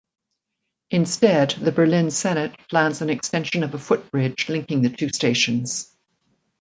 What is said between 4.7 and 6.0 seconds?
the two stations.